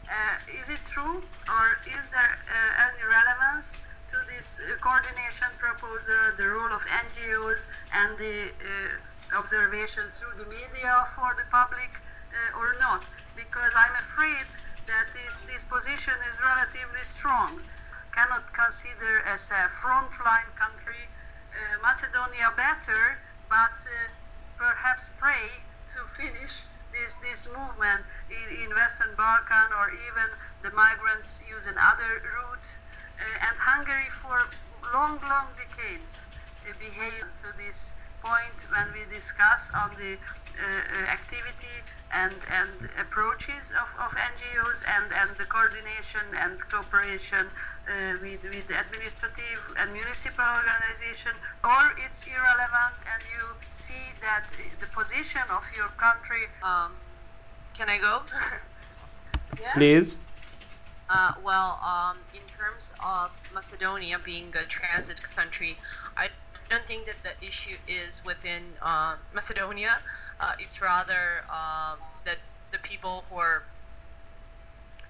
[0.08, 1.20] Uh, is it true
[1.52, 3.76] or is there uh, any relevance
[4.16, 10.48] to this uh, coordination proposal, the role of NGOs and the uh, observations through the
[10.48, 11.91] media for the public
[12.32, 13.04] uh, or not?
[13.36, 14.48] Because I'm afraid
[14.88, 17.60] that this, this position is relatively strong.
[18.18, 21.05] Cannot consider as a frontline country
[21.53, 24.09] uh, Macedonia better, but uh,
[24.57, 25.45] perhaps pray
[25.93, 28.01] to finish this, this movement
[28.34, 32.80] in, in Western Balkan or even the migrants using other routes.
[33.22, 34.49] Uh, and Hungary for
[34.91, 36.26] long, long decades
[36.65, 37.93] uh, behaved to this
[38.26, 40.18] point when we discuss on the
[41.12, 41.78] activity
[42.14, 47.47] and, and approaches of, of NGOs and, and the coordination and cooperation
[47.88, 51.32] uh, with, with the administrative and municipal organization,
[51.64, 53.43] or it's irrelevant and you
[53.74, 54.45] see that
[54.80, 56.47] the position of your country.
[56.64, 56.91] Um,
[57.74, 58.22] can I go?
[59.60, 59.74] Yeah?
[59.74, 60.20] Please.
[61.10, 65.78] Uh, well, um, in terms of Macedonia being a transit country,
[66.16, 66.28] I
[66.70, 69.99] don't think that the issue is within uh, Macedonia.
[70.40, 72.38] Uh, it's rather um, that
[72.72, 73.64] the people who are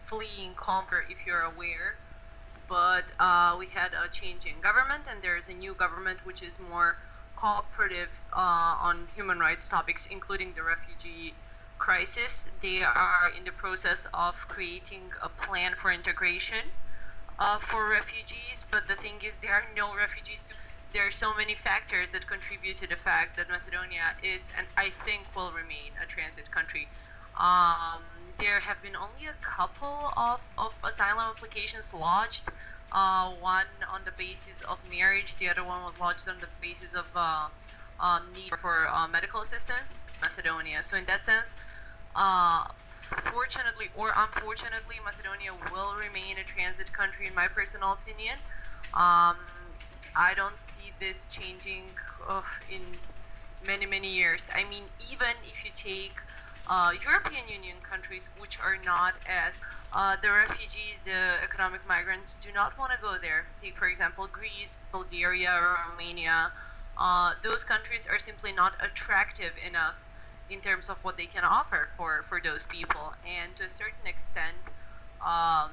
[0.06, 1.96] fleeing Conquer, if you're aware.
[2.68, 6.42] But uh, we had a change in government, and there is a new government which
[6.44, 6.98] is more
[7.36, 11.34] cooperative uh, on human rights topics, including the refugee
[11.78, 12.48] crisis.
[12.62, 16.66] They are in the process of creating a plan for integration
[17.40, 20.44] uh, for refugees, but the thing is, there are no refugees.
[20.44, 20.54] To,
[20.98, 24.90] there are so many factors that contribute to the fact that Macedonia is, and I
[25.06, 26.88] think will remain, a transit country.
[27.40, 28.02] Um,
[28.40, 32.50] there have been only a couple of, of asylum applications lodged.
[32.92, 36.96] Uh, one on the basis of marriage, the other one was lodged on the basis
[36.96, 37.46] of uh,
[38.00, 40.84] um, need for uh, medical assistance, Macedonia.
[40.84, 41.46] So in that sense,
[42.16, 42.66] uh,
[43.32, 48.40] fortunately or unfortunately, Macedonia will remain a transit country, in my personal opinion.
[48.96, 49.38] Um,
[50.16, 50.56] I don't
[51.00, 51.84] this changing
[52.72, 52.82] in
[53.66, 54.48] many, many years.
[54.54, 56.14] I mean, even if you take
[56.68, 59.54] uh, European Union countries, which are not as
[59.94, 63.46] uh, the refugees, the economic migrants, do not want to go there.
[63.62, 66.52] Take, for example, Greece, Bulgaria, Romania.
[66.98, 69.96] Uh, those countries are simply not attractive enough
[70.50, 73.14] in terms of what they can offer for, for those people.
[73.26, 74.58] And to a certain extent,
[75.22, 75.72] um,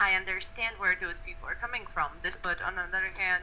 [0.00, 2.08] I understand where those people are coming from.
[2.22, 3.42] This, but on the other hand,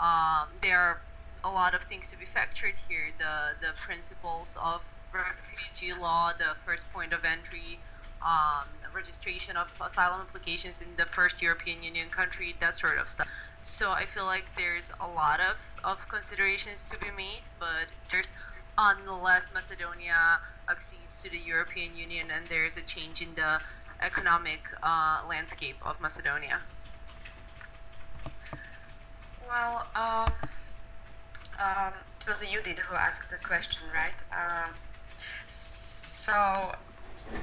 [0.00, 0.98] um, there are
[1.44, 3.12] a lot of things to be factored here.
[3.18, 4.80] The the principles of
[5.12, 7.80] refugee law, the first point of entry,
[8.22, 13.28] um, registration of asylum applications in the first European Union country, that sort of stuff.
[13.62, 18.30] So I feel like there's a lot of, of considerations to be made, but there's
[18.76, 20.38] unless Macedonia
[20.68, 23.60] accedes to the European Union and there's a change in the
[24.00, 26.60] economic uh, landscape of Macedonia.
[29.58, 30.32] Well, um,
[31.58, 34.14] um, it was Judith who asked the question, right?
[34.30, 34.70] Um,
[35.48, 36.76] so,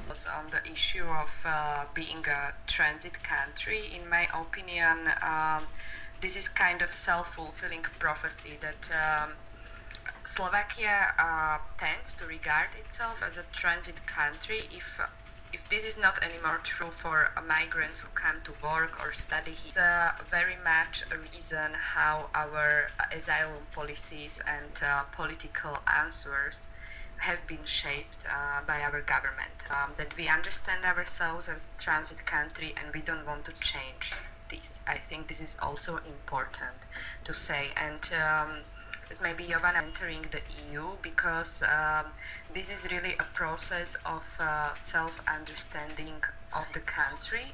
[0.07, 5.67] was on the issue of uh, being a transit country, in my opinion, um,
[6.21, 9.31] this is kind of self-fulfilling prophecy that um,
[10.23, 15.01] Slovakia uh, tends to regard itself as a transit country if
[15.55, 19.69] if this is not anymore true for migrants who come to work or study here.
[19.69, 26.67] It's uh, very much a reason how our asylum policies and uh, political answers
[27.17, 29.55] have been shaped uh, by our government.
[29.69, 34.11] Um, that we understand ourselves as a transit country and we don't want to change
[34.49, 34.81] this.
[34.85, 36.79] I think this is also important
[37.23, 37.69] to say.
[37.77, 38.49] And um,
[39.11, 42.05] as maybe Jovan entering the EU because um,
[42.53, 46.21] this is really a process of uh, self-understanding
[46.53, 47.53] of the country.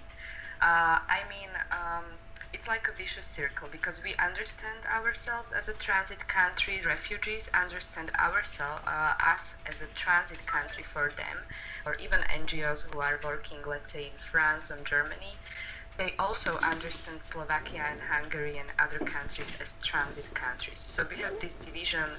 [0.61, 2.05] Uh, I mean, um,
[2.53, 8.11] it's like a vicious circle because we understand ourselves as a transit country, refugees understand
[8.19, 11.37] ourselves, uh, us as a transit country for them,
[11.85, 15.37] or even NGOs who are working, let's say, in France and Germany.
[16.01, 20.79] They also understand Slovakia and Hungary and other countries as transit countries.
[20.79, 22.09] So we have this division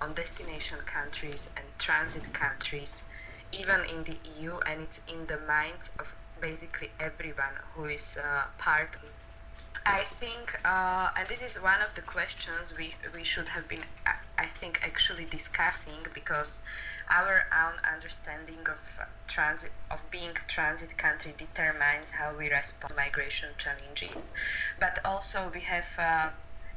[0.00, 3.02] on destination countries and transit countries,
[3.50, 8.44] even in the EU, and it's in the minds of basically everyone who is uh,
[8.58, 8.96] part
[9.84, 13.82] I think, uh, and this is one of the questions we, we should have been,
[14.42, 16.62] I think, actually discussing because
[17.08, 18.80] our own understanding of
[19.28, 24.32] transit, of being transit country determines how we respond to migration challenges.
[24.80, 26.30] But also we have uh,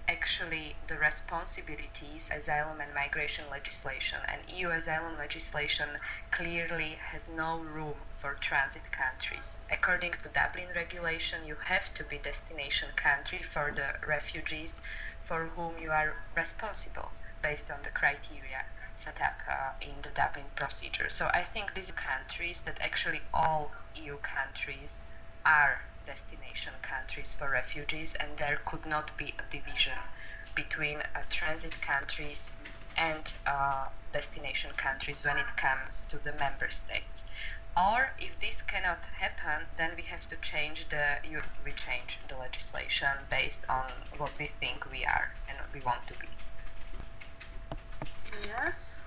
[0.08, 5.90] actually the responsibilities asylum and migration legislation and EU asylum legislation
[6.30, 9.58] clearly has no room for transit countries.
[9.72, 14.76] According to Dublin regulation, you have to be destination country for the refugees
[15.24, 17.12] for whom you are responsible
[17.46, 18.66] based on the criteria
[18.96, 21.10] set up uh, in the Dublin procedure.
[21.10, 25.02] So I think these countries that actually all EU countries
[25.46, 30.00] are destination countries for refugees, and there could not be a division
[30.56, 32.52] between uh, transit countries
[32.98, 37.24] and uh, destination countries when it comes to the member states.
[37.78, 41.06] Or if this cannot happen, then we have to change the
[41.64, 46.14] we change the legislation based on what we think we are and we want to
[46.16, 46.28] be.
[48.44, 49.00] Yes.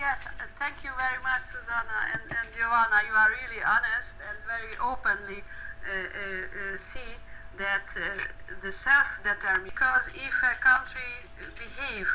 [0.00, 0.26] Yes,
[0.58, 2.98] thank you very much, Susanna and, and Joanna.
[3.06, 7.14] You are really honest and very openly uh, uh, uh see
[7.58, 8.18] that uh,
[8.62, 9.70] the self-determination.
[9.70, 11.10] Because if a country
[11.54, 12.10] behave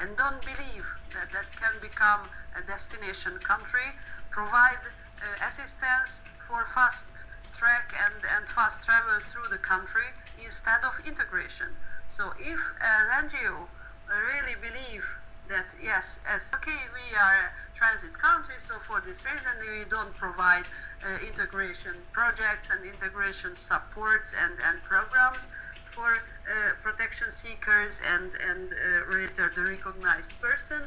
[0.00, 3.88] and don't believe that that can become a destination country,
[4.30, 7.08] provide uh, assistance for fast
[7.52, 10.12] track and, and fast travel through the country
[10.44, 11.66] instead of integration.
[12.08, 13.68] So if an NGO
[14.16, 15.04] really believe
[15.48, 20.14] that yes, as okay, we are a transit country, so for this reason we don't
[20.14, 20.64] provide
[21.04, 25.48] uh, integration projects and integration supports and, and programs
[25.84, 30.82] for uh, protection seekers and and uh, the recognized person.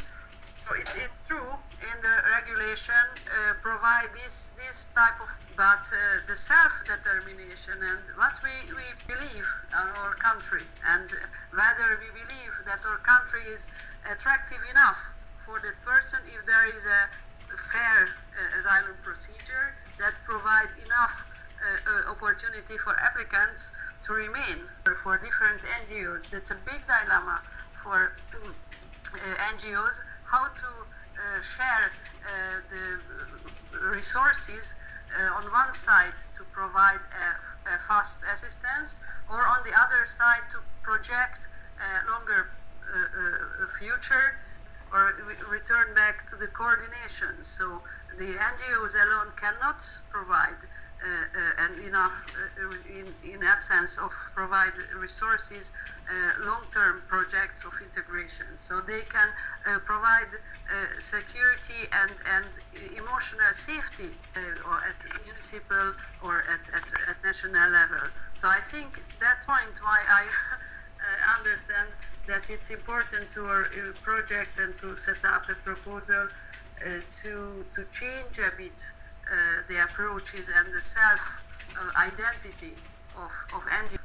[0.62, 0.93] So it's,
[1.28, 2.93] true in the regulation
[3.26, 9.47] uh, provide this this type of but uh, the self-determination and what we, we believe
[9.74, 11.09] our country and
[11.57, 13.66] whether we believe that our country is
[14.05, 15.01] attractive enough
[15.45, 17.09] for that person if there is a
[17.74, 23.72] fair uh, asylum procedure that provide enough uh, uh opportunity for applicants
[24.05, 24.62] to remain
[25.03, 26.30] for different NGOs.
[26.30, 27.41] That's a big dilemma
[27.82, 29.97] for uh, NGOs
[30.32, 32.86] how to uh, share uh, the
[33.92, 34.74] resources
[35.36, 38.96] on one side to provide a, a fast assistance
[39.30, 40.58] or on the other side to
[40.88, 41.52] project
[42.10, 42.48] longer
[42.92, 44.40] uh, future
[44.92, 45.16] or
[45.50, 47.44] return back to the coordination.
[47.44, 47.82] So
[48.18, 49.80] the NGOs alone cannot
[50.12, 50.71] provide uh, uh,
[51.58, 52.14] and enough
[52.62, 55.72] uh, in, in absence of provide resources
[56.10, 58.45] uh, long-term projects of integration.
[58.58, 59.30] So they can
[59.66, 62.45] uh, provide uh, security and, and
[62.97, 64.12] emotional safety
[64.66, 65.93] or at municipal
[66.24, 68.10] or at, at, at national level.
[68.36, 70.28] So I think that's point why I
[71.39, 71.88] understand
[72.28, 76.89] that it's important to our uh, project and to set up a proposal uh,
[77.22, 79.01] to, to change a bit uh,
[79.70, 81.20] the approaches and the self
[81.78, 82.74] uh, identity
[83.16, 84.00] of, of NGOs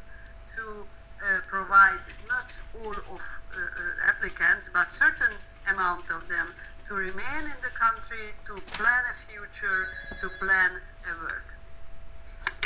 [0.55, 0.87] to
[1.22, 2.51] uh, provide not
[2.83, 5.33] all of uh, applicants but certain
[5.68, 6.55] amount of them
[6.87, 9.89] to remain in the country, to plan a future,
[10.20, 11.47] to plan a work.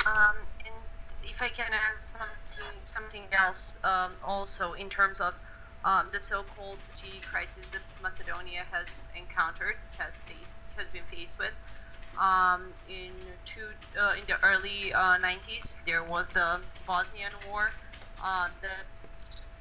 [0.07, 0.37] Um,
[0.67, 0.75] and
[1.25, 5.35] if I can add something, something else um, also in terms of
[5.85, 8.87] um, the so-called refugee crisis that Macedonia has
[9.17, 11.55] encountered, has faced, has been faced with.
[12.19, 17.73] Um, in two, uh, in the early uh, 90s, there was the Bosnian War
[18.23, 18.87] uh, that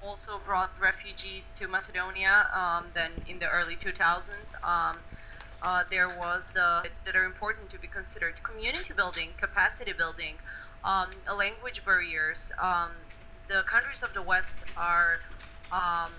[0.02, 2.48] also brought refugees to Macedonia.
[2.54, 5.04] Um, then in the early 2000s, um,
[5.62, 10.38] uh, there was the that are important to be considered: community building, capacity building,
[10.84, 12.52] um, language barriers.
[12.62, 12.92] Um,
[13.48, 15.20] the countries of the West are
[15.72, 16.14] um,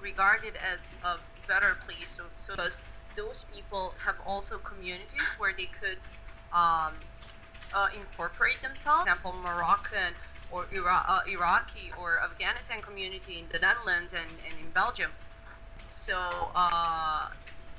[0.00, 1.16] regarded as a
[1.46, 2.10] better place.
[2.16, 2.54] So, so
[3.16, 5.98] those people have also communities where they could
[6.52, 6.94] um,
[7.72, 9.04] uh, incorporate themselves.
[9.04, 10.14] For example, Moroccan
[10.50, 15.10] or Ira- uh, Iraqi or Afghanistan community in the Netherlands and, and in Belgium.
[15.86, 17.28] So uh,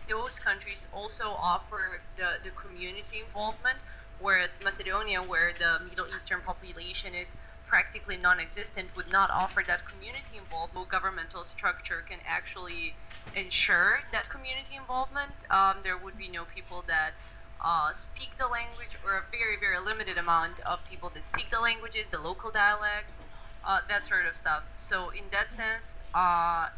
[0.09, 3.79] those countries also offer the, the community involvement
[4.21, 7.27] whereas Macedonia, where the Middle Eastern population is
[7.67, 10.87] practically non-existent, would not offer that community involvement.
[10.89, 12.95] Governmental structure can actually
[13.35, 15.31] ensure that community involvement.
[15.49, 17.11] Um, there would be no people that
[17.63, 21.59] uh, speak the language, or a very, very limited amount of people that speak the
[21.59, 23.23] languages, the local dialects,
[23.65, 24.63] uh, that sort of stuff.
[24.75, 26.69] So in that sense, uh,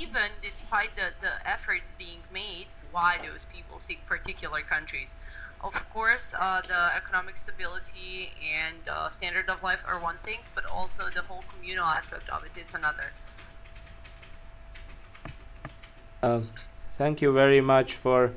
[0.00, 5.12] even despite the, the efforts being made, why those people seek particular countries.
[5.60, 10.64] Of course, uh, the economic stability and uh, standard of life are one thing, but
[10.66, 13.12] also the whole communal aspect of it is another.
[16.22, 16.40] Uh,
[16.96, 18.32] thank you very much for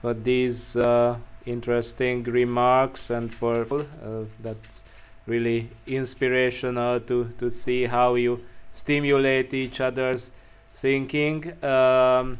[0.00, 4.84] for these uh, interesting remarks and for uh, that's
[5.26, 8.40] really inspirational to to see how you
[8.72, 10.30] stimulate each other's
[10.74, 11.52] thinking.
[11.64, 12.38] Um,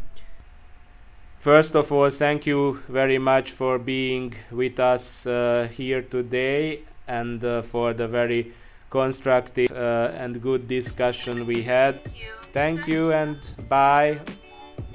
[1.41, 7.45] first of all, thank you very much for being with us uh, here today and
[7.45, 8.53] uh, for the very
[8.91, 12.05] constructive uh, and good discussion we had.
[12.05, 12.33] Thank you.
[12.53, 13.39] Thank you and
[13.69, 14.21] bye.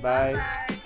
[0.01, 0.33] Bye.
[0.33, 0.81] Bye.